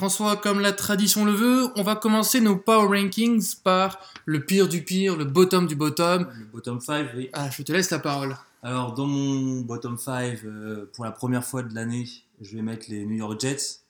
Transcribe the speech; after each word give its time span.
François, 0.00 0.38
comme 0.38 0.60
la 0.60 0.72
tradition 0.72 1.26
le 1.26 1.32
veut, 1.32 1.66
on 1.76 1.82
va 1.82 1.94
commencer 1.94 2.40
nos 2.40 2.56
Power 2.56 2.98
Rankings 2.98 3.56
par 3.62 4.00
le 4.24 4.42
pire 4.42 4.66
du 4.66 4.82
pire, 4.82 5.14
le 5.14 5.26
bottom 5.26 5.66
du 5.66 5.74
bottom. 5.76 6.26
Le 6.38 6.46
bottom 6.46 6.80
5, 6.80 7.10
oui. 7.14 7.28
Ah, 7.34 7.50
je 7.50 7.62
te 7.62 7.70
laisse 7.70 7.90
la 7.90 7.98
parole. 7.98 8.34
Alors, 8.62 8.94
dans 8.94 9.04
mon 9.04 9.60
bottom 9.60 9.98
5, 9.98 10.38
pour 10.94 11.04
la 11.04 11.10
première 11.10 11.44
fois 11.44 11.62
de 11.62 11.74
l'année, 11.74 12.06
je 12.40 12.56
vais 12.56 12.62
mettre 12.62 12.86
les 12.88 13.04
New 13.04 13.16
York 13.16 13.38
Jets. 13.38 13.82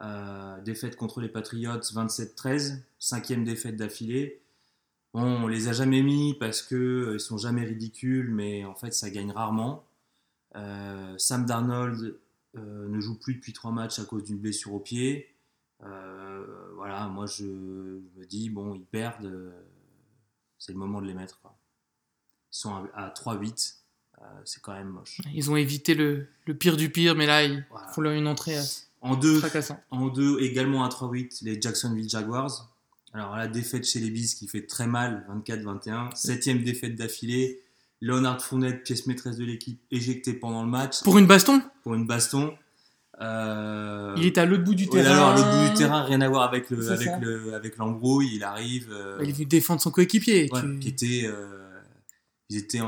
Euh, 0.00 0.58
défaite 0.62 0.96
contre 0.96 1.20
les 1.20 1.28
Patriots 1.28 1.80
27-13, 1.80 2.78
cinquième 2.98 3.44
défaite 3.44 3.76
d'affilée. 3.76 4.40
Bon, 5.12 5.20
on 5.22 5.48
les 5.48 5.68
a 5.68 5.74
jamais 5.74 6.00
mis 6.00 6.32
parce 6.32 6.62
que 6.62 6.76
euh, 6.76 7.14
ils 7.16 7.20
sont 7.20 7.36
jamais 7.36 7.64
ridicules, 7.64 8.30
mais 8.30 8.64
en 8.64 8.74
fait 8.74 8.94
ça 8.94 9.10
gagne 9.10 9.32
rarement. 9.32 9.84
Euh, 10.56 11.14
Sam 11.18 11.44
Darnold 11.44 12.00
euh, 12.00 12.20
ne 12.60 13.00
joue 13.00 13.18
plus 13.18 13.34
depuis 13.34 13.52
trois 13.52 13.72
matchs 13.72 13.98
à 13.98 14.04
cause 14.04 14.24
d'une 14.24 14.38
blessure 14.38 14.72
au 14.74 14.80
pied. 14.80 15.34
Euh, 15.84 16.44
voilà, 16.76 17.06
moi 17.08 17.26
je 17.26 17.44
me 17.44 18.24
dis, 18.26 18.48
bon, 18.50 18.74
ils 18.74 18.84
perdent, 18.86 19.26
euh, 19.26 19.50
c'est 20.58 20.72
le 20.72 20.78
moment 20.78 21.00
de 21.02 21.06
les 21.06 21.14
mettre. 21.14 21.40
quoi. 21.40 21.56
Ils 22.52 22.56
sont 22.58 22.74
à, 22.94 23.06
à 23.06 23.10
3-8, 23.10 23.74
euh, 24.20 24.24
c'est 24.44 24.62
quand 24.62 24.72
même 24.72 24.88
moche. 24.88 25.20
Ils 25.34 25.50
ont 25.50 25.56
évité 25.56 25.94
le, 25.94 26.28
le 26.46 26.54
pire 26.54 26.76
du 26.76 26.90
pire, 26.90 27.14
mais 27.14 27.26
là, 27.26 27.44
il 27.44 27.66
Voilà. 27.70 27.88
faut 27.88 28.00
leur 28.00 28.12
une 28.14 28.26
entrée 28.26 28.56
euh, 28.58 28.62
En 29.02 29.16
deux, 29.16 29.38
fracassante. 29.38 29.78
en 29.90 30.08
deux, 30.08 30.40
également 30.40 30.84
à 30.84 30.88
3-8, 30.88 31.44
les 31.44 31.60
Jacksonville 31.60 32.08
Jaguars. 32.08 32.72
Alors 33.12 33.36
la 33.36 33.48
défaite 33.48 33.84
chez 33.86 34.00
les 34.00 34.10
Bees 34.10 34.34
qui 34.36 34.46
fait 34.48 34.66
très 34.66 34.86
mal, 34.86 35.26
24-21. 35.30 36.14
Septième 36.14 36.62
défaite 36.62 36.96
d'affilée. 36.96 37.62
Leonard 38.02 38.42
Fournette, 38.42 38.82
pièce 38.84 39.06
maîtresse 39.06 39.38
de 39.38 39.44
l'équipe, 39.44 39.80
éjecté 39.90 40.34
pendant 40.34 40.62
le 40.62 40.68
match 40.70 41.02
Pour 41.02 41.16
une 41.16 41.26
baston, 41.26 41.62
pour 41.86 41.94
une 41.94 42.04
baston. 42.04 42.52
Euh, 43.20 44.12
il 44.16 44.26
est 44.26 44.38
à 44.38 44.44
l'autre 44.44 44.64
bout 44.64 44.74
du 44.74 44.88
terrain. 44.88 45.08
alors, 45.30 45.36
le 45.36 45.42
bout 45.68 45.70
du 45.70 45.78
terrain, 45.78 46.02
rien 46.02 46.20
à 46.20 46.28
voir 46.28 46.42
avec 46.42 46.68
le, 46.68 46.90
avec 46.90 47.08
le, 47.20 47.54
avec 47.54 47.76
l'embrouille. 47.76 48.28
Il 48.34 48.42
arrive. 48.42 48.88
euh, 48.90 49.20
Il 49.22 49.28
est 49.28 49.32
venu 49.32 49.46
défendre 49.46 49.80
son 49.80 49.92
coéquipier. 49.92 50.48
ouais, 50.52 50.60
Tu- 50.60 50.78
qui 50.80 50.88
était, 50.88 51.22
euh, 51.26 51.78
ils 52.50 52.56
étaient 52.56 52.80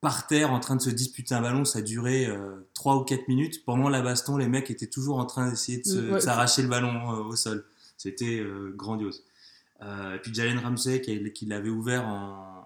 par 0.00 0.26
terre 0.26 0.50
en 0.52 0.58
train 0.58 0.74
de 0.74 0.82
se 0.82 0.90
disputer 0.90 1.36
un 1.36 1.40
ballon. 1.40 1.64
Ça 1.64 1.82
durait 1.82 2.28
3 2.74 2.96
ou 2.96 3.04
4 3.04 3.28
minutes. 3.28 3.64
Pendant 3.64 3.88
la 3.88 4.02
baston, 4.02 4.36
les 4.36 4.48
mecs 4.48 4.68
étaient 4.72 4.88
toujours 4.88 5.18
en 5.20 5.24
train 5.26 5.48
d'essayer 5.48 5.78
de 5.86 6.10
ouais. 6.14 6.20
s'arracher 6.20 6.62
le 6.62 6.68
ballon 6.68 7.10
au 7.10 7.36
sol. 7.36 7.64
C'était 7.96 8.44
grandiose. 8.74 9.22
Et 9.80 10.18
puis 10.20 10.34
Jalen 10.34 10.58
Ramsey 10.58 11.00
qui, 11.00 11.32
qui 11.32 11.46
l'avait 11.46 11.70
ouvert 11.70 12.04
en, 12.08 12.63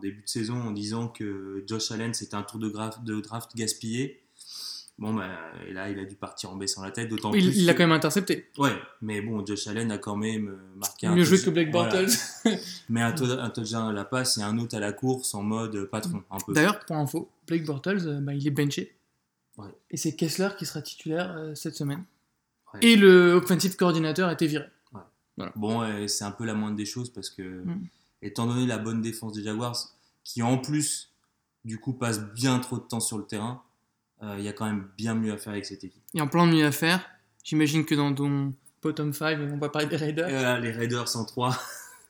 en- 0.00 0.02
début 0.02 0.22
de 0.22 0.28
saison 0.28 0.54
en 0.60 0.70
disant 0.70 1.08
que 1.08 1.62
Josh 1.66 1.90
Allen 1.92 2.12
c'était 2.14 2.34
un 2.34 2.42
tour 2.42 2.58
de, 2.58 2.68
graf- 2.68 3.02
de 3.04 3.20
draft 3.20 3.54
gaspillé. 3.56 4.20
Bon, 4.98 5.14
bah, 5.14 5.30
et 5.66 5.72
là, 5.72 5.88
il 5.88 5.98
a 5.98 6.04
dû 6.04 6.14
partir 6.14 6.50
en 6.50 6.56
baissant 6.56 6.82
la 6.82 6.90
tête, 6.90 7.08
d'autant 7.08 7.32
il 7.32 7.42
plus. 7.46 7.56
il 7.56 7.64
l'a 7.64 7.72
que- 7.72 7.78
quand 7.78 7.84
même 7.84 7.92
intercepté. 7.96 8.50
Ouais, 8.58 8.74
mais 9.00 9.22
bon, 9.22 9.46
Josh 9.46 9.66
Allen 9.66 9.90
a 9.90 9.96
quand 9.96 10.14
même 10.16 10.48
euh, 10.48 10.76
marqué 10.76 11.06
un 11.06 11.14
Mieux 11.16 11.24
joué 11.24 11.40
que 11.40 11.48
Blake 11.48 11.70
voilà. 11.72 12.02
Bortles. 12.02 12.14
Mais 12.90 13.00
un, 13.00 13.12
tou- 13.12 13.24
un 13.24 13.48
touchdown 13.48 13.88
à 13.88 13.92
la 13.94 14.04
passe 14.04 14.36
et 14.36 14.42
un 14.42 14.58
autre 14.58 14.76
à 14.76 14.80
la 14.80 14.92
course 14.92 15.32
en 15.34 15.42
mode 15.42 15.84
patron, 15.86 16.22
un 16.30 16.36
peu. 16.46 16.52
D'ailleurs, 16.52 16.80
pour 16.84 16.96
info, 16.96 17.30
Blake 17.46 17.64
Bortles, 17.64 18.02
euh, 18.06 18.20
bah, 18.20 18.34
il 18.34 18.46
est 18.46 18.50
benché. 18.50 18.94
Ouais. 19.56 19.68
Et 19.90 19.96
c'est 19.96 20.14
Kessler 20.16 20.50
qui 20.58 20.66
sera 20.66 20.82
titulaire 20.82 21.34
euh, 21.34 21.54
cette 21.54 21.76
semaine. 21.76 22.04
Ouais. 22.74 22.80
Et 22.82 22.96
le 22.96 23.32
offensive 23.32 23.76
coordinateur 23.76 24.28
a 24.28 24.34
été 24.34 24.46
viré. 24.46 24.66
Bon, 25.56 25.82
c'est 26.08 26.24
un 26.24 26.30
peu 26.32 26.44
la 26.44 26.52
moindre 26.52 26.76
des 26.76 26.84
choses 26.84 27.08
parce 27.10 27.30
que, 27.30 27.40
Mm. 27.64 27.86
Étant 28.22 28.46
donné 28.46 28.66
la 28.66 28.78
bonne 28.78 29.00
défense 29.00 29.32
des 29.32 29.42
Jaguars, 29.42 29.76
qui 30.24 30.42
en 30.42 30.58
plus, 30.58 31.12
du 31.64 31.78
coup, 31.78 31.92
passe 31.92 32.20
bien 32.20 32.58
trop 32.58 32.76
de 32.76 32.82
temps 32.82 33.00
sur 33.00 33.18
le 33.18 33.24
terrain, 33.24 33.62
euh, 34.22 34.36
il 34.38 34.44
y 34.44 34.48
a 34.48 34.52
quand 34.52 34.66
même 34.66 34.88
bien 34.96 35.14
mieux 35.14 35.32
à 35.32 35.38
faire 35.38 35.52
avec 35.52 35.64
cette 35.64 35.82
équipe. 35.82 36.02
Il 36.12 36.18
y 36.18 36.20
a 36.20 36.24
un 36.24 36.28
plan 36.28 36.46
de 36.46 36.52
mieux 36.52 36.66
à 36.66 36.72
faire. 36.72 37.04
J'imagine 37.42 37.84
que 37.84 37.94
dans 37.94 38.14
ton 38.14 38.52
bottom 38.82 39.12
5, 39.12 39.38
on 39.40 39.56
va 39.56 39.68
parler 39.70 39.88
des 39.88 39.96
Raiders. 39.96 40.28
Et 40.28 40.32
voilà, 40.32 40.60
les 40.60 40.70
Raiders 40.70 41.16
en 41.16 41.24
3, 41.24 41.56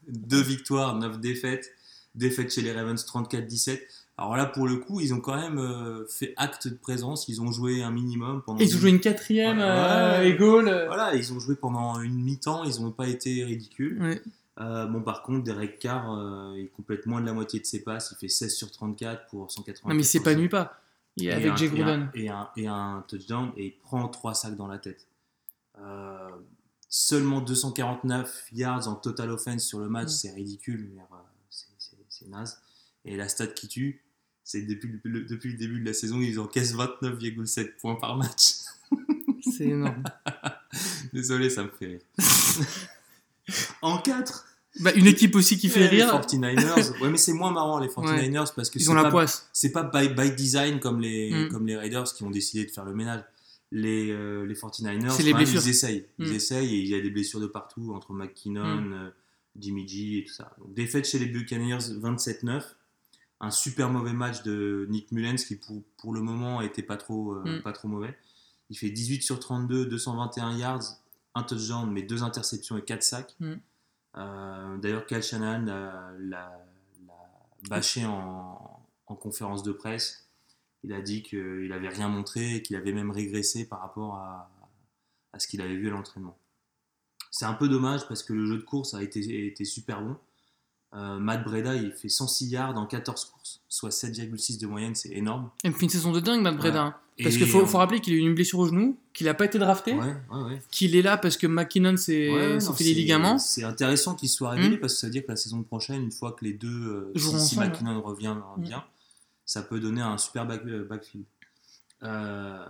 2 0.09 0.41
victoires, 0.43 0.97
9 0.97 1.21
défaites, 1.21 1.71
défaite 2.15 2.53
chez 2.53 2.63
les 2.63 2.73
Ravens 2.73 3.03
34-17. 3.05 3.81
Alors 4.19 4.37
là, 4.37 4.45
pour 4.45 4.67
le 4.67 4.77
coup, 4.77 5.01
ils 5.01 5.15
ont 5.15 5.21
quand 5.21 5.37
même 5.37 5.59
euh, 5.59 6.05
fait 6.07 6.35
acte 6.37 6.69
de 6.69 6.75
présence, 6.75 7.27
ils 7.29 7.41
ont 7.41 7.53
joué 7.53 7.83
un 7.83 7.91
minimum 7.91 8.43
pendant. 8.45 8.59
Ils 8.59 8.77
ont 8.77 8.79
joué 8.79 8.91
une 8.91 9.01
quatrième 9.01 9.61
euh, 9.61 10.21
ouais. 10.21 10.29
et 10.29 10.35
goal. 10.37 10.65
Voilà, 10.89 11.15
ils 11.15 11.33
ont 11.33 11.41
joué 11.41 11.55
pendant 11.55 12.01
une 12.01 12.23
mi-temps, 12.23 12.65
ils 12.65 12.83
n'ont 12.83 12.91
pas 12.91 13.09
été 13.09 13.45
ridicules. 13.45 14.03
ouais. 14.03 14.23
Euh, 14.61 14.87
bon, 14.87 15.03
par 15.03 15.23
contre, 15.23 15.43
Derek 15.45 15.79
Carr, 15.79 16.13
euh, 16.13 16.55
il 16.59 16.69
complète 16.71 17.07
moins 17.07 17.21
de 17.21 17.27
la 17.27 17.33
moitié 17.33 17.61
de 17.61 17.65
ses 17.67 17.83
passes. 17.83 18.13
Il 18.13 18.19
fait 18.19 18.29
16 18.29 18.55
sur 18.55 18.71
34 18.71 19.27
pour 19.29 19.51
180. 19.51 19.89
Non, 19.89 19.95
mais 19.95 20.03
il 20.03 20.07
s'épanouit 20.07 20.49
pas. 20.51 20.83
Il 21.17 21.27
est 21.29 21.33
avec 21.33 21.57
Jay 21.57 21.69
Gruden. 21.69 22.11
Et 22.15 22.29
un, 22.29 22.49
et 22.57 22.67
un 22.67 23.05
touchdown 23.09 23.53
et 23.57 23.67
il 23.67 23.77
prend 23.79 24.07
3 24.09 24.35
sacs 24.35 24.57
dans 24.57 24.67
la 24.67 24.79
tête. 24.79 25.07
Euh, 25.79 26.29
seulement 26.89 27.41
249 27.41 28.49
yards 28.53 28.87
en 28.89 28.95
total 28.97 29.31
offense 29.31 29.65
sur 29.65 29.81
le 29.81 29.89
match, 29.89 30.09
c'est 30.11 30.31
ridicule. 30.31 30.91
euh, 30.99 31.17
c'est- 32.09 32.29
naze. 32.29 32.61
Et 33.07 33.17
la 33.17 33.29
stat 33.29 33.47
qui 33.47 33.67
tue, 33.67 34.03
c'est 34.45 34.61
depuis 34.61 35.01
le, 35.05 35.23
depuis 35.23 35.53
le 35.53 35.57
début 35.59 35.81
de 35.81 35.87
la 35.87 35.95
saison, 35.95 36.21
ils 36.21 36.39
encaissent 36.39 36.75
29,7 36.75 37.77
points 37.81 37.95
par 37.95 38.17
match. 38.19 38.57
C'est 39.43 39.69
énorme. 39.69 40.03
Désolé, 41.15 41.49
ça 41.49 41.65
me 41.65 41.71
fait 41.71 41.87
rire. 41.87 42.01
en 43.83 43.99
4 43.99 44.47
Bah, 44.79 44.93
une 44.95 45.09
équipe 45.09 45.35
aussi 45.35 45.59
qui 45.59 45.69
fait 45.69 45.81
Ouais, 45.81 45.91
les 45.91 46.05
rire. 46.05 46.15
49ers. 46.21 46.93
Ouais, 47.03 47.11
mais 47.11 47.17
c'est 47.19 47.33
moins 47.33 47.51
marrant 47.51 47.81
les 47.81 47.89
49ers 47.89 48.53
parce 48.55 48.71
que 48.71 48.79
Ils 48.79 48.83
c'est 48.85 48.91
ont 48.91 48.95
la 48.95 49.03
pas, 49.05 49.11
poisse. 49.11 49.49
c'est 49.53 49.73
pas 49.73 49.83
by, 49.83 50.09
by 50.11 50.31
design 50.31 50.79
comme 50.79 51.01
les, 51.01 51.31
Mm. 51.33 51.49
comme 51.49 51.67
les 51.67 51.77
Raiders 51.77 52.05
qui 52.15 52.23
ont 52.23 52.31
décidé 52.31 52.65
de 52.65 52.71
faire 52.71 52.85
le 52.85 52.95
ménage. 52.95 53.25
Les, 53.73 54.11
euh, 54.11 54.45
les 54.47 54.55
49ers, 54.55 55.11
C'est 55.11 55.23
les 55.25 55.33
quand 55.33 55.39
même, 55.39 55.45
blessures. 55.47 55.63
ils 55.67 55.71
essayent. 55.71 56.07
Ils 56.19 56.31
Mm. 56.31 56.35
essayent 56.35 56.75
et 56.75 56.79
il 56.79 56.87
y 56.89 56.95
a 56.95 57.01
des 57.01 57.11
blessures 57.11 57.41
de 57.41 57.47
partout 57.47 57.93
entre 57.95 58.13
McKinnon, 58.13 58.81
Mm. 58.81 58.93
euh, 58.93 59.11
Jimmy 59.59 59.87
G 59.89 60.19
et 60.19 60.25
tout 60.25 60.33
ça. 60.35 60.55
Donc, 60.59 60.73
défaite 60.75 61.05
chez 61.07 61.19
les 61.19 61.27
Buccaneers 61.27 61.79
27-9. 62.01 62.77
Un 63.41 63.51
super 63.51 63.89
mauvais 63.91 64.13
match 64.13 64.43
de 64.45 64.87
Nick 64.91 65.11
Mullens 65.13 65.37
qui 65.47 65.57
pour, 65.57 65.83
pour 65.99 66.13
le 66.13 66.21
moment 66.21 66.61
était 66.61 66.83
pas 66.83 66.97
trop, 66.97 67.33
euh, 67.35 67.59
Mm. 67.59 67.63
pas 67.63 67.73
trop 67.73 67.89
mauvais. 67.89 68.17
Il 68.71 68.77
fait 68.79 68.91
18 68.91 69.23
sur 69.23 69.41
32, 69.41 69.87
221 69.87 70.57
yards, 70.57 70.83
un 71.35 71.43
touchdown, 71.43 71.91
mais 71.91 72.03
deux 72.03 72.23
interceptions 72.23 72.77
et 72.77 72.83
quatre 72.83 73.03
sacs. 73.03 73.35
Euh, 74.17 74.77
D'ailleurs, 74.79 75.07
Kyle 75.07 75.23
Shanahan 75.23 75.65
l'a 75.65 76.13
l'a- 76.19 76.67
bâché 77.69 78.05
en, 78.07 78.81
en 79.07 79.15
conférence 79.17 79.63
de 79.63 79.73
presse. 79.73 80.29
Il 80.83 80.93
a 80.95 81.03
dit 81.03 81.23
qu'il 81.23 81.69
n'avait 81.69 81.89
rien 81.89 82.09
montré 82.09 82.55
et 82.57 82.63
qu'il 82.63 82.75
avait 82.77 82.93
même 82.93 83.11
régressé 83.11 83.67
par 83.69 83.81
rapport 83.81 84.15
à, 84.17 84.51
ce 85.39 85.47
qu'il 85.47 85.61
avait 85.61 85.77
vu 85.77 85.89
à 85.89 85.91
l'entraînement. 85.91 86.39
C'est 87.31 87.45
un 87.45 87.53
peu 87.55 87.69
dommage 87.69 88.09
parce 88.09 88.23
que 88.23 88.33
le 88.33 88.47
jeu 88.47 88.57
de 88.57 88.63
course 88.63 88.95
a 88.95 89.03
été 89.03 89.65
super 89.65 90.01
bon. 90.03 90.17
Euh, 90.93 91.19
Matt 91.21 91.45
Breda, 91.45 91.75
il 91.77 91.93
fait 91.93 92.09
106 92.09 92.49
yards 92.49 92.77
en 92.77 92.85
14 92.85 93.25
courses, 93.27 93.61
soit 93.69 93.91
7,6 93.91 94.59
de 94.59 94.67
moyenne, 94.67 94.95
c'est 94.97 95.11
énorme. 95.11 95.51
Et 95.63 95.71
puis 95.71 95.85
une 95.85 95.89
saison 95.91 96.11
de 96.11 96.19
dingue, 96.21 96.43
Matt 96.43 96.57
Breda. 96.57 96.99
Parce 97.23 97.37
qu'il 97.37 97.47
faut, 97.47 97.65
rappeler 97.77 98.01
qu'il 98.01 98.15
a 98.15 98.17
eu 98.17 98.21
une 98.21 98.35
blessure 98.35 98.59
au 98.61 98.67
genou, 98.67 98.97
qu'il 99.13 99.27
n'a 99.27 99.35
pas 99.35 99.45
été 99.45 99.59
drafté, 99.59 99.93
Ouais, 99.93 100.17
ouais, 100.33 100.43
ouais. 100.43 100.63
qu'il 100.71 100.97
est 100.97 101.03
là 101.03 101.19
parce 101.19 101.37
que 101.37 101.47
McKinnon 101.47 101.97
s'est 101.99 102.29
fait 102.31 102.55
les 102.55 102.61
c'est- 102.61 102.85
ligaments. 102.95 103.39
C'est 103.39 103.63
intéressant 103.63 104.15
qu'il 104.15 104.31
soit 104.31 104.51
révélé 104.51 104.77
Mm. 104.77 104.81
parce 104.81 104.95
que 104.95 105.01
ça 105.01 105.07
veut 105.07 105.13
dire 105.13 105.23
que 105.27 105.29
la 105.31 105.37
saison 105.37 105.63
prochaine, 105.63 106.03
une 106.05 106.13
fois 106.13 106.33
que 106.33 106.45
les 106.47 106.55
deux, 106.55 106.69
euh, 106.69 107.13
si, 107.17 107.39
si. 107.41 107.59
McKinnon 107.59 108.01
revient 108.03 108.37
Mm. 108.57 108.63
bien, 108.63 108.85
ça 109.45 109.61
peut 109.63 109.79
donner 109.81 110.01
un 110.01 110.17
super 110.19 110.47
back- 110.47 110.65
euh, 110.67 110.85
backfield. 110.89 111.25
Euh, 112.03 112.65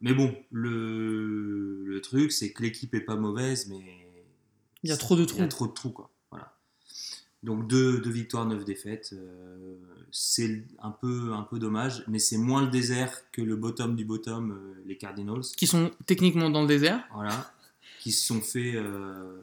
mais 0.00 0.14
bon, 0.14 0.34
le, 0.52 1.84
le 1.84 2.00
truc, 2.00 2.30
c'est 2.32 2.52
que 2.52 2.62
l'équipe 2.62 2.94
est 2.94 3.00
pas 3.00 3.16
mauvaise, 3.16 3.66
mais 3.68 3.80
Il 4.84 4.90
y 4.90 4.92
a 4.92 4.96
trop 4.96 5.16
de 5.16 5.22
il 5.22 5.28
y 5.28 5.40
a 5.42 5.48
trous. 5.48 5.48
trop 5.48 5.66
de 5.66 5.72
trous, 5.72 5.90
quoi. 5.90 6.10
Voilà. 7.42 7.58
Donc 7.60 7.68
deux, 7.68 8.00
deux 8.00 8.10
victoires, 8.10 8.46
neuf 8.46 8.64
défaites. 8.64 9.10
euh, 9.12 9.76
c'est 10.12 10.64
un 10.82 10.90
peu, 10.90 11.32
un 11.32 11.42
peu 11.42 11.58
dommage, 11.58 12.04
mais 12.08 12.18
c'est 12.18 12.36
moins 12.36 12.62
le 12.64 12.68
désert 12.70 13.16
que 13.30 13.40
le 13.42 13.54
bottom 13.56 13.94
du 13.96 14.04
bottom, 14.04 14.50
euh, 14.52 14.82
les 14.86 14.96
Cardinals. 14.96 15.42
Qui 15.56 15.66
sont 15.66 15.90
techniquement 16.06 16.50
dans 16.50 16.62
le 16.62 16.68
désert. 16.68 17.04
Voilà. 17.14 17.52
Qui 18.00 18.10
se 18.12 18.26
sont 18.26 18.40
fait. 18.40 18.72
euh, 18.74 19.40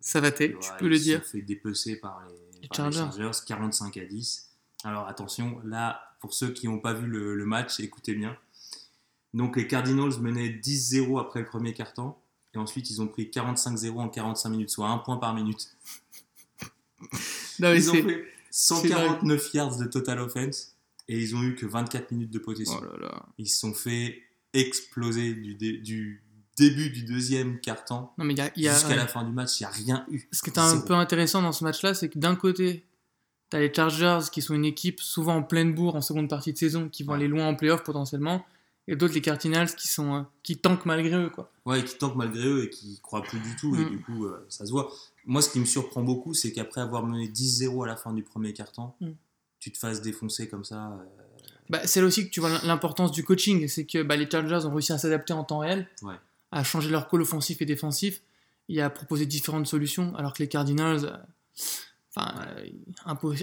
Ça 0.00 0.20
va 0.20 0.30
tu 0.30 0.54
peux 0.78 0.88
le 0.88 0.94
ils 0.96 0.98
se 0.98 1.04
dire. 1.04 1.24
sont 1.24 1.30
fait 1.32 1.42
dépecer 1.42 1.96
par 1.96 2.22
les, 2.28 2.60
Les 2.62 2.68
par 2.68 2.86
les 2.88 2.92
Chargers. 2.96 3.18
Chargers, 3.18 3.38
45 3.46 3.96
à 3.96 4.04
10. 4.04 4.50
Alors 4.84 5.08
attention, 5.08 5.60
là, 5.64 6.00
pour 6.20 6.32
ceux 6.34 6.52
qui 6.52 6.68
n'ont 6.68 6.78
pas 6.78 6.94
vu 6.94 7.06
le, 7.06 7.34
le 7.34 7.44
match, 7.44 7.80
écoutez 7.80 8.14
bien. 8.14 8.36
Donc 9.34 9.56
les 9.56 9.66
Cardinals 9.66 10.20
menaient 10.20 10.48
10-0 10.48 11.20
après 11.20 11.40
le 11.40 11.46
premier 11.46 11.72
quart-temps. 11.74 12.20
Et 12.54 12.58
ensuite, 12.58 12.90
ils 12.90 13.00
ont 13.02 13.06
pris 13.08 13.24
45-0 13.26 13.90
en 13.98 14.08
45 14.08 14.48
minutes, 14.50 14.70
soit 14.70 14.88
un 14.88 14.98
point 14.98 15.16
par 15.18 15.34
minute. 15.34 15.76
Non, 17.60 17.70
mais 17.70 17.76
Ils 17.78 17.90
ont 17.90 17.94
fait 17.94 18.24
149 18.50 19.54
yards 19.54 19.76
de 19.78 19.84
total 19.86 20.20
offense. 20.20 20.74
Et 21.08 21.18
ils 21.18 21.34
ont 21.34 21.42
eu 21.42 21.56
que 21.56 21.66
24 21.66 22.12
minutes 22.12 22.30
de 22.30 22.38
possession. 22.38 22.80
Oh 22.80 22.84
là 22.96 23.08
là. 23.08 23.22
Ils 23.38 23.48
se 23.48 23.58
sont 23.58 23.74
fait 23.74 24.22
exploser 24.52 25.34
du, 25.34 25.54
dé- 25.56 25.78
du 25.78 26.22
début 26.56 26.90
du 26.90 27.02
deuxième 27.04 27.58
quart-temps 27.60 28.14
jusqu'à 28.56 28.94
la 28.96 29.08
fin 29.08 29.24
du 29.24 29.32
match. 29.32 29.58
Il 29.60 29.64
n'y 29.64 29.66
a 29.66 29.70
rien 29.70 30.06
eu. 30.10 30.20
Ce 30.32 30.42
qui 30.42 30.50
est 30.50 30.58
un 30.58 30.70
Zéro. 30.70 30.82
peu 30.82 30.94
intéressant 30.94 31.42
dans 31.42 31.52
ce 31.52 31.64
match-là, 31.64 31.94
c'est 31.94 32.08
que 32.10 32.18
d'un 32.18 32.36
côté, 32.36 32.84
tu 33.50 33.56
as 33.56 33.60
les 33.60 33.72
Chargers 33.74 34.20
qui 34.30 34.40
sont 34.42 34.54
une 34.54 34.64
équipe 34.64 35.00
souvent 35.00 35.36
en 35.36 35.42
pleine 35.42 35.74
bourre 35.74 35.96
en 35.96 36.00
seconde 36.00 36.28
partie 36.28 36.52
de 36.52 36.58
saison, 36.58 36.88
qui 36.88 37.02
vont 37.02 37.12
Ouais. 37.12 37.18
aller 37.18 37.28
loin 37.28 37.48
en 37.48 37.56
playoff 37.56 37.82
potentiellement. 37.82 38.44
Et 38.90 38.96
d'autres 38.96 39.14
les 39.14 39.20
Cardinals 39.22 39.74
qui 39.74 39.88
sont 39.88 40.14
euh, 40.14 40.22
qui 40.42 40.58
tankent 40.58 40.84
malgré 40.84 41.14
eux 41.16 41.30
quoi. 41.30 41.50
Ouais, 41.64 41.82
qui 41.84 41.96
tankent 41.96 42.16
malgré 42.16 42.44
eux 42.46 42.64
et 42.64 42.70
qui 42.70 42.98
croient 43.00 43.22
plus 43.22 43.38
du 43.40 43.56
tout 43.56 43.74
et 43.76 43.84
Mm. 43.84 43.90
du 43.90 44.00
coup 44.02 44.24
euh, 44.26 44.44
ça 44.50 44.66
se 44.66 44.70
voit. 44.72 44.90
Moi, 45.26 45.40
ce 45.42 45.50
qui 45.50 45.60
me 45.60 45.64
surprend 45.66 46.02
beaucoup, 46.02 46.34
c'est 46.34 46.52
qu'après 46.52 46.80
avoir 46.80 47.06
mené 47.06 47.28
10-0 47.28 47.84
à 47.84 47.86
la 47.86 47.96
fin 47.96 48.12
du 48.12 48.22
premier 48.22 48.52
quart-temps, 48.52 48.96
Mm. 49.00 49.10
tu 49.60 49.70
te 49.72 49.78
fasses 49.78 50.02
défoncer 50.02 50.48
comme 50.48 50.64
ça. 50.64 50.88
euh, 50.92 51.04
Bah, 51.70 51.80
c'est 51.86 52.00
là 52.00 52.06
aussi 52.08 52.24
que 52.26 52.30
tu 52.30 52.40
vois 52.40 52.50
l'importance 52.64 53.12
du 53.12 53.22
coaching, 53.22 53.68
c'est 53.68 53.84
que 53.86 54.02
bah, 54.02 54.16
les 54.16 54.28
Chargers 54.28 54.66
ont 54.66 54.72
réussi 54.72 54.92
à 54.92 54.98
s'adapter 54.98 55.32
en 55.32 55.44
temps 55.44 55.58
réel, 55.60 55.86
Ouais. 56.02 56.16
à 56.50 56.64
changer 56.64 56.90
leur 56.90 57.08
call 57.08 57.22
offensif 57.22 57.62
et 57.62 57.66
défensif, 57.66 58.20
et 58.68 58.80
à 58.82 58.90
proposer 58.90 59.24
différentes 59.26 59.66
solutions, 59.68 60.12
alors 60.16 60.32
que 60.32 60.42
les 60.42 60.48
Cardinals, 60.48 61.04
euh, 61.04 61.16
enfin, 62.16 62.34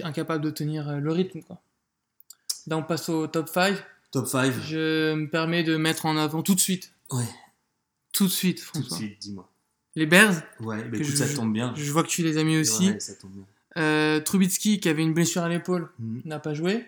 incapables 0.04 0.44
de 0.44 0.50
tenir 0.50 1.00
le 1.00 1.10
rythme. 1.12 1.40
Quoi. 1.42 1.58
Là, 2.66 2.76
on 2.76 2.82
passe 2.82 3.08
au 3.08 3.26
top 3.28 3.48
5. 3.48 3.76
Top 4.10 4.26
5. 4.26 4.52
Je 4.68 5.14
me 5.14 5.28
permets 5.28 5.62
de 5.64 5.76
mettre 5.76 6.06
en 6.06 6.16
avant 6.16 6.42
tout 6.42 6.54
de 6.54 6.60
suite, 6.60 6.92
Ouais, 7.12 7.24
tout 8.12 8.24
de 8.26 8.30
suite, 8.30 8.58
tout 8.58 8.78
de 8.80 8.84
François. 8.84 8.96
suite, 8.98 9.18
dis-moi. 9.20 9.50
Les 9.96 10.06
Bears, 10.06 10.34
Ouais, 10.60 10.82
bah 10.84 10.96
écoute, 10.96 11.04
je- 11.10 11.16
ça 11.16 11.28
tombe 11.34 11.52
bien. 11.52 11.72
je 11.76 11.90
vois 11.92 12.02
que 12.02 12.08
tu 12.08 12.22
les 12.22 12.38
as 12.38 12.44
mis 12.44 12.56
aussi. 12.56 12.90
Ouais, 12.90 13.00
ça 13.00 13.14
tombe 13.14 13.32
bien. 13.32 13.44
Euh, 13.76 14.20
Trubitsky, 14.20 14.80
qui 14.80 14.88
avait 14.88 15.02
une 15.02 15.12
blessure 15.14 15.42
à 15.42 15.48
l'épaule, 15.48 15.88
Mhm. 15.98 16.22
n'a 16.24 16.38
pas 16.38 16.54
joué. 16.54 16.86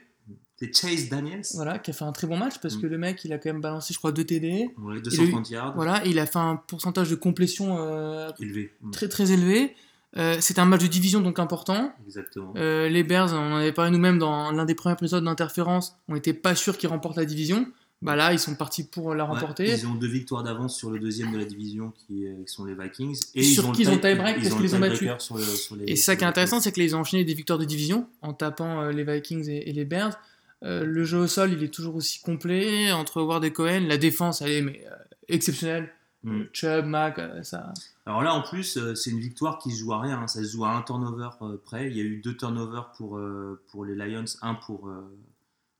C'est 0.56 0.74
Chase 0.76 1.08
Daniels. 1.08 1.42
Voilà, 1.54 1.78
qui 1.78 1.90
a 1.90 1.94
fait 1.94 2.04
un 2.04 2.12
très 2.12 2.26
bon 2.26 2.36
match 2.36 2.58
parce 2.60 2.76
Mm. 2.76 2.80
que 2.82 2.86
le 2.86 2.98
mec, 2.98 3.24
il 3.24 3.32
a 3.32 3.38
quand 3.38 3.50
même 3.50 3.62
balancé, 3.62 3.94
je 3.94 3.98
crois, 3.98 4.12
2 4.12 4.24
TD. 4.24 4.70
Ouais, 4.78 5.00
230 5.00 5.48
yards. 5.50 5.74
Voilà, 5.74 6.04
et 6.06 6.10
il 6.10 6.18
a 6.18 6.26
fait 6.26 6.38
un 6.38 6.56
pourcentage 6.56 7.08
de 7.10 7.14
complétion 7.16 7.78
euh, 7.78 8.30
Élevé. 8.38 8.70
Mm, 8.82 8.90
très 8.90 9.08
très 9.08 9.32
élevé. 9.32 9.74
Euh, 10.16 10.36
c'est 10.40 10.58
un 10.58 10.64
match 10.64 10.82
de 10.82 10.88
division 10.88 11.20
donc 11.20 11.38
important. 11.38 11.92
Exactement. 12.06 12.52
Euh, 12.56 12.88
les 12.88 13.04
Bears, 13.04 13.32
on 13.32 13.52
en 13.52 13.56
avait 13.56 13.72
parlé 13.72 13.90
nous-mêmes 13.92 14.18
dans 14.18 14.50
l'un 14.50 14.64
des 14.64 14.74
premiers 14.74 14.94
épisodes 14.94 15.22
d'interférence, 15.24 15.96
on 16.08 16.14
n'était 16.14 16.32
pas 16.34 16.54
sûr 16.56 16.76
qu'ils 16.78 16.88
remportent 16.88 17.16
la 17.16 17.24
division. 17.24 17.66
Bah 18.02 18.16
là, 18.16 18.32
ils 18.32 18.38
sont 18.38 18.54
partis 18.54 18.82
pour 18.84 19.14
la 19.14 19.24
Ouais, 19.24 19.30
remporter. 19.32 19.70
ils 19.70 19.86
ont 19.86 19.94
deux 19.94 20.06
victoires 20.08 20.42
d'avance 20.42 20.74
sur 20.74 20.90
le 20.90 20.98
deuxième 20.98 21.32
de 21.32 21.38
la 21.38 21.44
division 21.44 21.92
qui, 22.06 22.24
qui 22.46 22.52
sont 22.52 22.64
les 22.64 22.74
Vikings. 22.74 23.20
Et 23.34 23.42
Sur 23.42 23.66
le 23.68 23.72
qui 23.74 23.82
ils 23.82 23.90
ont 23.90 23.96
tie- 23.98 24.00
tie-break 24.00 24.36
parce 24.36 24.48
qu'ils 24.54 24.62
les 24.62 24.74
ont 24.74 25.18
Sur 25.18 25.36
le- 25.36 25.44
sur 25.44 25.76
les- 25.76 25.84
Et 25.92 25.96
ça 25.96 26.16
qui 26.16 26.24
est 26.24 26.26
intéressant, 26.26 26.60
c'est 26.60 26.72
qu'ils 26.72 26.96
ont 26.96 27.00
enchaîné 27.00 27.24
des 27.24 27.34
victoires 27.34 27.58
de 27.58 27.66
division 27.66 28.06
en 28.22 28.32
tapant 28.32 28.80
euh, 28.80 28.90
les 28.92 29.04
Vikings 29.04 29.46
et, 29.50 29.68
et 29.68 29.72
les 29.74 29.84
Bears. 29.84 30.18
Euh, 30.64 30.82
le 30.86 31.04
jeu 31.04 31.18
au 31.18 31.26
sol, 31.26 31.52
il 31.52 31.62
est 31.62 31.68
toujours 31.68 31.94
aussi 31.94 32.20
complet 32.22 32.90
entre 32.90 33.20
Ward 33.20 33.44
et 33.44 33.52
Cohen. 33.52 33.84
La 33.86 33.98
défense, 33.98 34.40
elle 34.40 34.52
est 34.52 34.62
mais, 34.62 34.82
euh, 34.90 34.94
exceptionnelle. 35.28 35.90
Mm. 36.22 36.42
Chubb, 36.52 36.84
Mac, 36.84 37.18
ça. 37.44 37.72
Alors 38.04 38.22
là, 38.22 38.34
en 38.34 38.42
plus, 38.42 38.76
euh, 38.76 38.94
c'est 38.94 39.10
une 39.10 39.20
victoire 39.20 39.58
qui 39.58 39.70
se 39.70 39.78
joue 39.78 39.92
à 39.92 40.00
rien. 40.00 40.20
hein. 40.20 40.26
Ça 40.26 40.42
se 40.44 40.50
joue 40.50 40.64
à 40.64 40.70
un 40.70 40.82
turnover 40.82 41.30
euh, 41.42 41.56
près. 41.56 41.88
Il 41.90 41.96
y 41.96 42.00
a 42.00 42.04
eu 42.04 42.20
deux 42.20 42.36
turnovers 42.36 42.92
pour, 42.92 43.16
euh, 43.16 43.62
pour 43.70 43.84
les 43.84 43.94
Lions, 43.94 44.24
un 44.42 44.54
pour, 44.54 44.90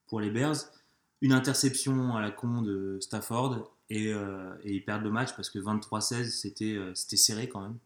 pour 0.06 0.20
les 0.20 0.30
Bears. 0.30 0.56
Une 1.20 1.32
interception 1.32 2.16
à 2.16 2.22
la 2.22 2.30
con 2.30 2.62
de 2.62 2.98
Stafford. 3.00 3.70
Et, 3.92 4.10
et 4.10 4.72
ils 4.72 4.84
perdent 4.84 5.02
le 5.02 5.10
match 5.10 5.34
parce 5.34 5.50
que 5.50 5.58
23-16, 5.58 6.30
c'était 6.30 6.78
c'était 6.94 7.16
serré 7.16 7.48
quand 7.48 7.60
même. 7.60 7.76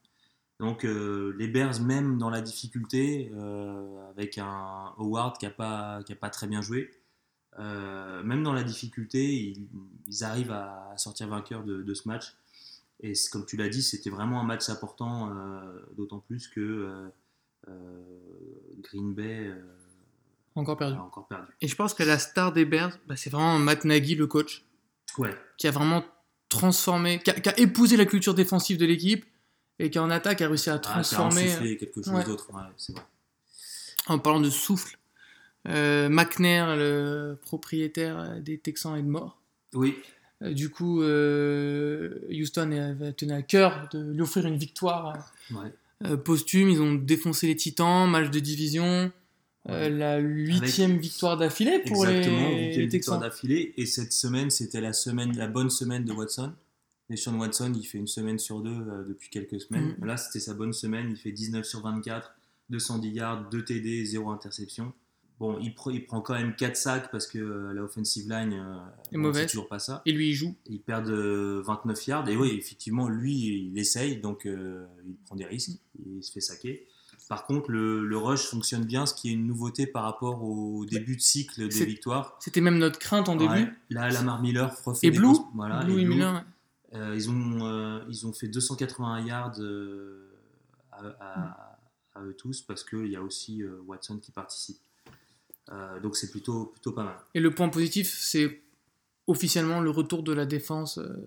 Donc 0.61 0.85
euh, 0.85 1.35
les 1.39 1.49
Bears, 1.49 1.81
même 1.81 2.19
dans 2.19 2.31
la 2.31 2.41
difficulté, 2.43 3.33
euh, 3.35 4.11
avec 4.11 4.39
un 4.39 4.93
Howard 4.99 5.39
qui 5.39 5.47
n'a 5.47 5.51
pas, 5.51 6.03
qui 6.05 6.13
a 6.13 6.17
pas 6.17 6.31
très 6.31 6.47
bien 6.47 6.61
joué, 6.61 6.91
euh, 7.59 8.23
même 8.23 8.43
dans 8.43 8.53
la 8.53 8.63
difficulté, 8.63 9.35
ils, 9.35 9.67
ils 10.07 10.25
arrivent 10.25 10.53
à 10.53 10.93
sortir 10.97 11.27
vainqueurs 11.29 11.65
de, 11.65 11.83
de 11.83 11.95
ce 11.95 12.07
match. 12.07 12.35
Et 13.07 13.13
comme 13.31 13.45
tu 13.45 13.57
l'as 13.59 13.69
dit, 13.69 13.83
c'était 13.83 14.09
vraiment 14.09 14.41
un 14.41 14.45
match 14.45 14.71
important, 14.71 15.29
euh, 15.31 15.61
d'autant 15.95 16.21
plus 16.21 16.49
que 16.49 16.61
euh, 16.61 17.09
euh, 17.69 18.03
Green 18.81 19.13
Bay 19.15 19.53
Encore 20.55 20.79
perdu. 20.79 20.97
a 20.97 21.03
encore 21.03 21.27
perdu. 21.29 21.53
Et 21.61 21.69
je 21.69 21.77
pense 21.77 21.93
que 21.93 22.03
la 22.03 22.19
star 22.19 22.53
des 22.53 22.65
Bears, 22.65 22.99
bah, 23.07 23.15
c'est 23.15 23.29
vraiment 23.29 23.59
Matt 23.59 23.85
Nagy, 23.85 24.15
le 24.15 24.27
coach, 24.27 24.65
Ouais, 25.19 25.37
qui 25.59 25.69
a 25.69 25.71
vraiment 25.71 26.03
transformé, 26.49 27.21
qui 27.23 27.31
a, 27.31 27.35
qui 27.35 27.49
a 27.51 27.59
épousé 27.61 27.97
la 27.99 28.07
culture 28.07 28.35
défensive 28.35 28.79
de 28.79 28.87
l'équipe 28.87 29.25
et 29.79 29.91
qui 29.91 29.99
en 29.99 30.09
attaque 30.11 30.41
a 30.41 30.49
réussi 30.49 30.71
à 30.71 30.73
Ah, 30.73 30.77
a 30.77 30.79
transformer. 30.79 31.43
insufflé 31.45 31.77
quelque 31.77 32.03
chose 32.03 32.09
ouais. 32.09 32.25
d'autre, 32.25 32.53
ouais, 32.55 32.63
c'est 32.79 32.95
vrai. 32.95 33.05
En 34.07 34.19
parlant 34.19 34.41
de 34.41 34.49
souffle, 34.51 34.99
euh, 35.69 36.09
McNair, 36.09 36.75
le 36.77 37.39
propriétaire 37.43 38.41
des 38.41 38.59
Texans, 38.59 38.97
est 38.97 39.03
mort. 39.03 39.41
Oui, 39.75 39.95
du 40.43 40.69
coup, 40.71 41.03
euh, 41.03 42.19
Houston 42.31 42.97
tenu 43.17 43.33
à 43.33 43.43
cœur 43.43 43.89
de 43.93 44.13
lui 44.13 44.21
offrir 44.23 44.47
une 44.47 44.57
victoire 44.57 45.33
ouais. 45.53 45.73
euh, 46.07 46.17
posthume. 46.17 46.69
Ils 46.69 46.81
ont 46.83 46.95
défoncé 46.95 47.47
les 47.47 47.57
Titans, 47.57 48.09
match 48.11 48.31
de 48.31 48.41
division. 48.41 48.85
euh, 48.85 49.11
Ouais. 49.67 49.89
la 49.89 50.19
huitième 50.19 50.99
victoire 50.99 51.39
d'affilée 51.39 51.79
pour 51.87 52.07
exactement, 52.07 52.49
les, 52.51 52.77
les 52.77 52.89
Texans. 52.89 53.19
d'affilée. 53.19 53.73
Et 53.79 53.87
cette 53.87 54.13
semaine, 54.13 54.51
c'était 54.51 54.83
la 54.83 54.93
semaine, 54.93 55.35
la 55.37 55.47
bonne 55.47 55.71
semaine 55.71 56.05
de 56.05 56.13
Watson. 56.13 56.53
Et 57.11 57.17
Sean 57.17 57.39
Watson, 57.39 57.73
il 57.75 57.85
fait 57.87 57.99
une 57.99 58.07
semaine 58.07 58.39
sur 58.39 58.61
deux 58.61 58.71
euh, 58.71 59.05
depuis 59.09 59.29
quelques 59.31 59.61
semaines. 59.61 59.95
Mhm. 59.99 60.07
Là, 60.07 60.17
c'était 60.19 60.41
sa 60.41 60.53
bonne 60.55 60.73
semaine. 60.75 61.09
Il 61.11 61.17
fait 61.17 61.33
19 61.33 61.65
sur 61.65 61.81
24, 61.83 62.35
210 62.71 63.09
yards, 63.11 63.49
2 63.51 63.65
TD, 63.65 64.05
0 64.05 64.31
interception. 64.31 64.93
Bon, 65.41 65.59
il, 65.61 65.73
pre- 65.73 65.93
il 65.93 66.05
prend 66.07 66.21
quand 66.21 66.35
même 66.35 66.55
4 66.55 66.77
sacs 66.77 67.11
parce 67.11 67.27
que 67.27 67.39
euh, 67.39 67.73
la 67.75 67.83
offensive 67.83 68.29
line, 68.31 68.53
euh, 68.53 68.77
Est 69.13 69.17
mauvaise. 69.17 69.51
toujours 69.51 69.67
pas 69.69 69.81
ça. 69.81 70.01
Et 70.07 70.13
lui, 70.13 70.31
il 70.31 70.35
joue. 70.35 70.55
Ils 70.67 70.81
perdent 70.81 71.09
euh, 71.11 71.61
29 71.67 72.07
yards. 72.07 72.29
Et 72.29 72.37
oui, 72.37 72.51
effectivement, 72.57 73.09
lui, 73.09 73.67
il 73.73 73.77
essaye, 73.79 74.19
donc 74.19 74.47
euh, 74.47 74.87
il 75.07 75.17
prend 75.27 75.35
des 75.35 75.45
risques, 75.45 75.73
il 76.07 76.23
se 76.23 76.31
fait 76.31 76.41
saquer. 76.41 76.87
Par 77.29 77.47
contre, 77.47 77.71
le, 77.71 78.07
le 78.07 78.17
rush 78.17 78.43
fonctionne 78.47 78.85
bien, 78.85 79.07
ce 79.07 79.15
qui 79.15 79.31
est 79.31 79.33
une 79.33 79.47
nouveauté 79.47 79.87
par 79.87 80.05
rapport 80.05 80.45
au 80.45 80.85
début 80.85 81.17
de 81.17 81.21
cycle 81.23 81.69
des 81.69 81.85
victoires. 81.85 82.37
C'était 82.39 82.61
même 82.61 82.79
notre 82.79 82.99
crainte 82.99 83.29
en 83.29 83.35
début. 83.37 83.73
Là, 83.91 84.11
Lamar 84.11 84.41
Miller 84.43 84.73
refait 84.85 85.07
Et 85.07 85.11
des 85.11 85.19
Blue, 85.19 85.29
grosses- 85.33 85.47
voilà, 85.55 85.83
Blue 85.85 85.99
et 85.99 86.03
et 86.03 86.05
Blue. 86.05 86.15
Miller, 86.15 86.35
ouais. 86.35 86.99
Euh, 86.99 87.15
ils, 87.17 87.29
ont, 87.31 87.67
euh, 87.67 88.05
ils 88.09 88.25
ont 88.27 88.33
fait 88.33 88.47
281 88.47 89.21
yards 89.27 89.55
euh, 89.59 90.31
à, 90.93 91.07
à- 91.19 91.79
à 92.15 92.23
eux 92.23 92.35
tous 92.39 92.61
parce 92.63 92.85
qu'il 92.85 93.09
y 93.09 93.17
a 93.17 93.23
aussi 93.23 93.63
euh, 93.63 93.81
Watson 93.87 94.19
qui 94.19 94.31
participe. 94.31 94.79
Euh, 95.73 96.01
donc 96.01 96.17
c'est 96.17 96.31
plutôt, 96.31 96.67
plutôt 96.67 96.93
pas 96.93 97.05
mal. 97.05 97.15
Et 97.35 97.41
le 97.41 97.51
point 97.55 97.69
positif, 97.69 98.15
c'est 98.19 98.63
officiellement 99.27 99.81
le 99.81 99.91
retour 99.91 100.23
de 100.23 100.33
la 100.33 100.45
défense 100.47 100.99
euh, 100.99 101.27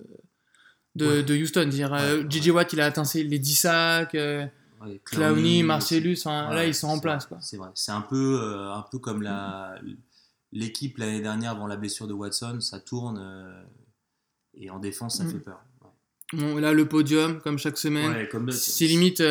de, 0.95 1.07
Ouais. 1.07 1.23
de 1.23 1.35
Houston. 1.35 1.65
Dire, 1.67 1.93
euh, 1.93 2.21
Ouais, 2.21 2.25
JJ 2.29 2.49
Watt, 2.49 2.71
il 2.73 2.81
a 2.81 2.85
atteint 2.85 3.03
les 3.15 3.39
10 3.39 3.55
sacs. 3.55 4.17
Clowney. 5.05 5.63
Marcellus, 5.63 6.19
Voilà, 6.23 6.53
là 6.53 6.65
ils 6.65 6.75
sont 6.75 6.87
en 6.87 6.99
place. 6.99 7.27
C'est 7.41 7.57
vrai. 7.57 7.69
C'est 7.73 7.91
un 7.91 8.01
peu, 8.01 8.39
un 8.71 8.83
peu 8.91 8.99
comme 8.99 9.23
la, 9.23 9.75
l'équipe 10.51 10.97
l'année 10.99 11.21
dernière 11.21 11.51
avant 11.51 11.65
la 11.67 11.77
blessure 11.77 12.07
de 12.07 12.13
Watson, 12.13 12.59
ça 12.61 12.79
tourne 12.79 13.65
et 14.53 14.69
en 14.69 14.77
défense 14.79 15.17
ça 15.17 15.23
Mm. 15.23 15.31
fait 15.31 15.39
peur. 15.39 15.59
Bon, 16.33 16.57
là, 16.57 16.73
le 16.73 16.87
podium, 16.87 17.39
comme 17.41 17.57
chaque 17.57 17.77
semaine, 17.77 18.27
c'est 18.51 18.85
limite. 18.85 19.23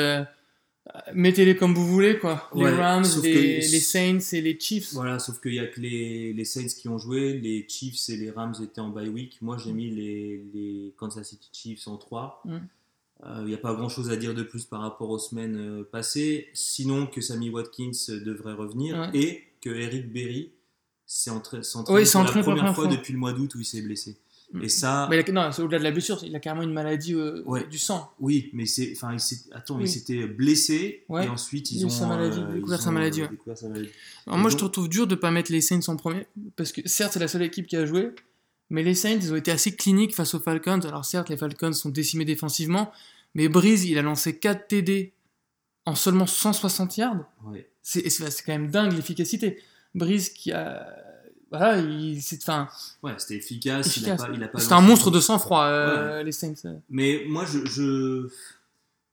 Mettez-les 1.15 1.57
comme 1.57 1.75
vous 1.75 1.87
voulez, 1.87 2.19
quoi. 2.19 2.49
Les 2.55 2.63
Ouais, 2.63 2.71
Rams, 2.75 3.03
que- 3.05 3.27
les, 3.27 3.61
Saints 3.63 4.19
et 4.33 4.41
les 4.41 4.59
Chiefs. 4.59 4.93
Voilà, 4.93 5.19
sauf 5.19 5.41
qu'il 5.41 5.53
n'y 5.53 5.59
a 5.59 5.67
que 5.67 5.81
les, 5.81 6.33
les 6.33 6.45
Saints 6.45 6.69
qui 6.79 6.89
ont 6.89 6.99
joué, 6.99 7.35
les 7.35 7.67
Chiefs 7.69 8.09
et 8.09 8.17
les 8.17 8.31
Rams 8.31 8.55
étaient 8.63 8.81
en 8.81 8.91
bye 8.91 9.09
week. 9.09 9.39
Moi, 9.43 9.57
j'ai 9.63 9.73
mis 9.73 9.91
les, 9.91 10.45
les 10.55 10.95
Kansas 10.97 11.29
City 11.29 11.49
Chiefs 11.53 11.89
en 11.89 11.97
3. 11.97 12.43
Mm. 12.45 12.57
Il 13.41 13.47
n'y 13.47 13.55
a 13.55 13.59
pas 13.59 13.73
grand 13.75 13.89
chose 13.89 14.11
à 14.11 14.17
dire 14.17 14.35
de 14.35 14.43
plus 14.43 14.65
par 14.67 14.81
rapport 14.83 15.09
aux 15.11 15.19
semaines 15.19 15.57
euh, 15.57 15.83
passées, 15.91 16.49
sinon 16.53 17.07
que 17.07 17.21
Sammy 17.23 17.49
Watkins 17.49 17.91
euh, 18.11 18.21
devrait 18.21 18.53
revenir 18.53 18.95
Ouais. 18.99 19.11
et 19.19 19.43
que 19.63 19.71
Eric 19.71 20.13
Berry 20.13 20.51
s'est 21.07 21.31
Ouais, 21.31 21.37
entraîné 21.37 21.65
pour 21.73 21.95
la 21.95 22.41
première 22.43 22.75
fois 22.75 22.85
fois. 22.85 22.87
depuis 22.89 23.15
le 23.15 23.19
mois 23.19 23.33
d'août 23.33 23.55
où 23.55 23.61
il 23.61 23.65
s'est 23.65 23.81
blessé. 23.81 24.17
Mm. 24.53 24.63
Et 24.63 24.69
ça, 24.69 25.07
Mais 25.11 25.19
il 25.21 25.29
a- 25.29 25.33
non, 25.33 25.51
c'est 25.53 25.61
au-delà 25.63 25.79
de 25.79 25.85
la 25.85 25.91
blessure, 25.91 26.21
il 26.25 26.35
a 26.37 26.41
carrément 26.41 26.63
une 26.63 26.73
maladie 26.73 27.15
euh, 27.15 27.43
Ouais. 27.47 27.67
du 27.67 27.79
sang. 27.79 28.13
oui, 28.21 28.49
mais 28.53 28.65
c'est, 28.65 28.93
enfin, 28.95 29.13
il 29.15 29.39
attends, 29.53 29.77
Oui. 29.77 29.85
il 29.85 29.89
s'était 29.89 30.27
blessé 30.27 31.05
Ouais. 31.09 31.27
et 31.27 31.29
ensuite 31.29 31.73
ils 31.73 31.85
ont 31.85 31.89
sa 31.89 32.07
maladie, 32.07 32.39
euh, 32.41 32.55
découvert 32.55 32.79
ils 32.79 32.83
sa 32.83 32.89
ont, 32.89 32.93
maladie, 32.93 33.23
ouais. 33.23 33.29
découvert 33.29 33.59
sa 33.59 33.69
maladie. 33.69 33.91
Alors 34.27 34.39
Et 34.39 34.43
moi, 34.43 34.51
je 34.51 34.57
te 34.57 34.65
retrouve 34.65 34.89
dur 34.89 35.07
de 35.09 35.15
pas 35.17 35.31
mettre 35.33 35.51
les 35.51 35.61
Saints 35.61 35.81
en 35.89 35.97
premier, 35.97 36.27
parce 36.55 36.71
que 36.73 36.81
certes, 36.89 37.15
c'est 37.15 37.19
la 37.19 37.29
seule 37.29 37.43
équipe 37.43 37.67
qui 37.67 37.77
a 37.77 37.87
joué, 37.87 38.11
mais 38.71 38.83
les 38.85 38.95
Saints, 38.95 39.19
ils 39.21 39.33
ont 39.33 39.37
été 39.37 39.51
assez 39.51 39.75
cliniques 39.75 40.15
face 40.15 40.35
aux 40.35 40.41
Falcons. 40.41 40.81
Alors 40.85 41.05
certes, 41.05 41.29
les 41.29 41.37
Falcons 41.37 41.73
sont 41.73 41.89
décimés 41.91 42.25
défensivement, 42.25 42.93
mais 43.35 43.49
Breeze, 43.49 43.85
il 43.85 43.99
a 43.99 44.03
lancé 44.03 44.39
4 44.39 44.69
TD 44.69 45.13
en 45.87 45.95
seulement 45.97 46.27
160 46.27 46.97
yards. 46.97 47.25
C'est 47.83 48.03
quand 48.45 48.53
même 48.53 48.71
dingue 48.71 48.93
l'efficacité. 48.93 49.59
Breeze 49.95 50.31
qui 50.31 50.53
a... 50.53 50.87
Voilà, 51.51 51.79
il... 51.79 52.21
c'est... 52.23 52.43
Enfin, 52.43 52.69
Ouais, 53.03 53.15
c'était 53.19 53.37
efficace. 53.37 53.97
Il 53.97 54.09
a 54.09 54.15
Efficace. 54.15 54.27
pas, 54.29 54.35
il 54.35 54.43
a 54.43 54.49
pas 54.49 54.59
c'est 54.59 54.73
un 54.73 54.81
lancé- 54.81 54.87
monstre 54.89 55.11
de 55.11 55.21
sang-froid, 55.21 55.65
euh, 55.65 56.23
les 56.23 56.33
Saints. 56.33 56.55
Mais 56.91 57.25
moi, 57.29 57.45
je, 57.45 57.65
je- 57.67 58.29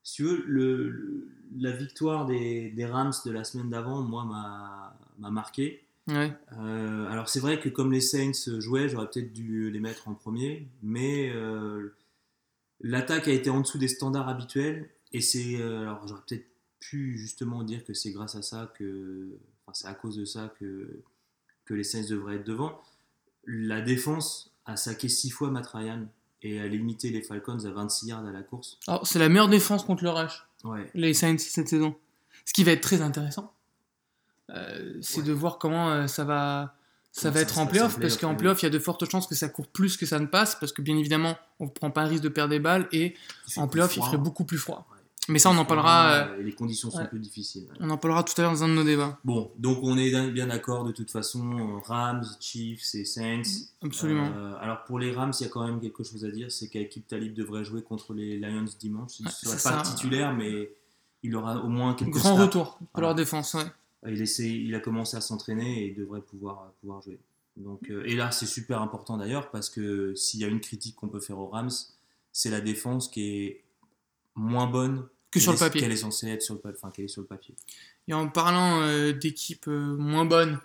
si 0.04 0.16
tu 0.16 0.24
veux, 0.24 0.44
le, 0.48 0.90
le- 0.90 1.28
la 1.60 1.72
victoire 1.72 2.26
des, 2.26 2.72
des 2.72 2.86
Rams 2.86 3.14
de 3.26 3.32
la 3.32 3.44
semaine 3.44 3.70
d'avant, 3.70 4.02
moi, 4.02 4.26
m'a, 4.26 4.98
m'a 5.20 5.30
marqué. 5.30 5.84
Ouais. 6.08 6.34
Euh, 6.60 7.08
alors, 7.10 7.30
c'est 7.30 7.40
vrai 7.40 7.60
que 7.60 7.70
comme 7.70 7.92
les 7.92 8.02
Saints 8.02 8.32
jouaient, 8.60 8.90
j'aurais 8.90 9.08
peut-être 9.10 9.32
dû 9.32 9.70
les 9.72 9.80
mettre 9.80 10.08
en 10.08 10.16
premier, 10.16 10.68
mais 10.82 11.32
euh, 11.34 11.94
l'attaque 12.82 13.28
a 13.28 13.32
été 13.32 13.50
en 13.50 13.62
dessous 13.62 13.78
des 13.78 13.88
standards 13.88 14.28
habituels, 14.28 14.90
et 15.14 15.22
c'est, 15.22 15.62
alors 15.62 16.06
j'aurais 16.08 16.22
peut-être 16.28 16.48
pu 16.80 17.18
justement 17.18 17.64
dire 17.64 17.86
que 17.86 17.94
c'est 17.94 18.12
grâce 18.12 18.36
à 18.36 18.42
ça 18.42 18.74
que, 18.78 19.30
enfin, 19.66 19.74
c'est 19.74 19.88
à 19.88 19.94
cause 19.94 20.18
de 20.18 20.26
ça 20.26 20.52
que 20.60 20.90
que 21.66 21.74
les 21.74 21.84
Saints 21.84 22.06
devraient 22.10 22.36
être 22.36 22.46
devant. 22.48 22.80
La 23.46 23.82
défense 23.82 24.52
a 24.66 24.76
saqué 24.78 25.10
6 25.10 25.30
fois 25.30 25.50
Matt 25.50 25.68
Ryan 25.68 26.06
et 26.42 26.60
a 26.60 26.68
limité 26.68 27.10
les 27.10 27.22
Falcons 27.22 27.64
à 27.66 27.72
26 27.72 28.08
yards 28.08 28.26
à 28.26 28.32
la 28.32 28.42
course. 28.42 28.78
Alors, 28.88 29.06
c'est 29.08 29.20
la 29.20 29.30
meilleure 29.30 29.50
défense 29.50 29.84
contre 29.84 30.04
le 30.04 30.10
rush, 30.10 30.44
Ouais. 30.64 30.90
les 30.94 31.14
Saints, 31.14 31.38
cette 31.38 31.68
saison. 31.70 31.96
Ce 32.46 32.54
qui 32.54 32.64
va 32.64 32.72
être 32.72 32.82
très 32.82 33.02
intéressant, 33.02 33.54
euh, 34.50 34.96
c'est 35.02 35.20
Ouais. 35.20 35.24
de 35.28 35.32
voir 35.34 35.58
comment 35.58 35.90
euh, 35.92 36.08
ça 36.08 36.24
va, 36.26 36.76
ça 37.12 37.22
Comment 37.30 37.34
va 37.34 37.40
ça 37.40 37.44
être 37.44 37.58
en 37.60 37.68
playoff, 37.68 38.00
parce 38.00 38.18
qu'en 38.18 38.36
playoff, 38.36 38.62
il 38.62 38.66
y 38.66 38.68
a 38.68 38.72
de 38.72 38.80
fortes 38.80 39.10
chances 39.10 39.28
que 39.28 39.36
ça 39.36 39.48
court 39.50 39.68
plus 39.68 39.96
que 39.98 40.06
ça 40.06 40.20
ne 40.20 40.26
passe, 40.26 40.56
parce 40.56 40.74
que 40.74 40.82
bien 40.82 40.98
évidemment, 40.98 41.38
on 41.60 41.66
ne 41.66 41.70
prend 41.70 41.92
pas 41.92 42.02
un 42.04 42.08
risque 42.08 42.24
de 42.24 42.30
perdre 42.30 42.50
des 42.52 42.60
balles, 42.60 42.88
et 42.92 43.16
en 43.58 43.68
playoff, 43.68 43.96
il 43.96 44.04
ferait 44.04 44.18
beaucoup 44.18 44.44
plus 44.46 44.58
froid. 44.58 44.86
Mais 45.30 45.40
ça, 45.40 45.50
on 45.52 45.58
en 45.58 45.64
parlera, 45.64 46.28
euh, 46.32 46.40
Et 46.40 46.44
les 46.44 46.52
conditions 46.54 46.92
sont 46.92 46.98
ouais. 46.98 47.08
plus 47.08 47.20
difficiles. 47.20 47.64
ouais. 47.70 47.78
on 47.80 47.90
en 47.90 47.98
parlera 47.98 48.24
tout 48.24 48.34
à 48.38 48.42
l'heure 48.42 48.52
dans 48.52 48.64
un 48.64 48.68
de 48.68 48.74
nos 48.74 48.84
débats. 48.84 49.20
Bon, 49.24 49.52
donc 49.58 49.80
on 49.82 49.98
est 49.98 50.12
bien 50.32 50.48
d'accord 50.48 50.84
de 50.84 50.92
toute 50.92 51.10
façon. 51.12 51.80
Rams, 51.86 52.26
Chiefs 52.42 52.94
et 52.96 53.06
Saints. 53.06 53.42
Absolument. 53.82 54.30
Euh, 54.36 54.54
alors 54.60 54.84
pour 54.84 55.00
les 55.00 55.14
Rams, 55.14 55.32
il 55.40 55.44
y 55.44 55.46
a 55.46 55.50
quand 55.50 55.66
même 55.66 55.80
quelque 55.80 56.04
chose 56.04 56.26
à 56.26 56.32
dire, 56.32 56.52
c'est 56.52 56.68
qu'Akib 56.68 57.04
Talib 57.08 57.34
devrait 57.34 57.64
jouer 57.64 57.82
contre 57.84 58.14
les 58.14 58.38
Lions 58.38 58.66
dimanche. 58.80 59.20
Il 59.20 59.24
ne 59.26 59.30
Ouais, 59.30 59.58
sera 59.58 59.78
pas 59.78 59.84
ça. 59.86 59.92
titulaire, 59.96 60.34
mais 60.34 60.72
il 61.24 61.34
aura 61.38 61.58
au 61.64 61.70
moins 61.70 61.94
quelques 61.94 62.12
Grand 62.12 62.36
snaps. 62.36 62.42
retour 62.42 62.78
pour 62.78 62.88
Voilà. 62.96 63.08
leur 63.10 63.16
défense, 63.16 63.54
ouais. 63.54 63.64
Il, 64.12 64.22
essaie, 64.22 64.50
il 64.50 64.76
a 64.76 64.82
commencé 64.82 65.16
à 65.16 65.22
s'entraîner 65.22 65.84
et 65.84 65.88
il 65.92 65.96
devrait 65.96 66.20
pouvoir, 66.20 66.74
pouvoir 66.82 67.02
jouer. 67.02 67.18
Donc, 67.56 67.90
euh, 67.90 68.04
et 68.06 68.16
là, 68.16 68.32
c'est 68.32 68.46
super 68.46 68.82
important 68.82 69.16
d'ailleurs 69.16 69.50
parce 69.52 69.70
que 69.70 70.14
s'il 70.16 70.42
y 70.42 70.44
a 70.44 70.48
une 70.48 70.60
critique 70.60 70.98
qu'on 70.98 71.08
peut 71.08 71.22
faire 71.22 71.40
aux 71.40 71.48
Rams, 71.48 71.70
c'est 72.34 72.50
la 72.50 72.60
défense 72.60 73.08
qui 73.08 73.22
est 73.46 73.64
moins 74.36 74.68
bonne 74.68 75.06
Que 75.34 75.40
sur 75.40 75.52
le 75.52 75.58
qu'elle 75.58 75.66
est- 75.66 75.70
papier. 75.70 75.82
qu'elle 75.82 75.92
est 75.92 75.98
censée 75.98 76.28
être 76.30 76.42
sur 76.42 76.54
le, 76.56 76.60
pa- 76.60 76.70
enfin, 76.76 76.92
qu'elle 76.92 77.06
est 77.06 77.10
sur 77.10 77.22
le 77.22 77.28
papier? 77.28 77.54
Et 78.08 78.14
en 78.14 78.28
parlant 78.28 78.82
euh, 78.82 79.12
d'équipes 79.14 79.68
euh, 79.68 79.96
moins 79.98 80.26
bonnes 80.26 80.60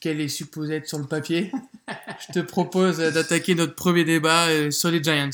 qu'elle 0.00 0.20
est 0.20 0.28
supposée 0.28 0.74
être 0.76 0.88
sur 0.88 0.98
le 0.98 1.06
papier, 1.06 1.50
je 2.28 2.32
te 2.32 2.38
propose 2.40 3.00
euh, 3.00 3.10
d'attaquer 3.10 3.54
notre 3.54 3.74
premier 3.74 4.04
débat 4.04 4.46
euh, 4.48 4.70
sur 4.70 4.90
les 4.90 5.02
Giants. 5.02 5.30